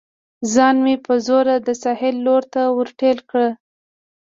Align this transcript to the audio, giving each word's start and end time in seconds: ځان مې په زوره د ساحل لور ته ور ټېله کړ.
ځان 0.53 0.75
مې 0.83 0.95
په 1.05 1.13
زوره 1.25 1.55
د 1.67 1.69
ساحل 1.83 2.15
لور 2.25 2.43
ته 2.53 2.61
ور 2.75 2.89
ټېله 2.99 3.23
کړ. 3.29 3.43